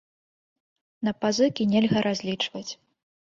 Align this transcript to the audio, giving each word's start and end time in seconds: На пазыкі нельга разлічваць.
На 1.07 1.13
пазыкі 1.25 1.67
нельга 1.75 1.99
разлічваць. 2.07 2.67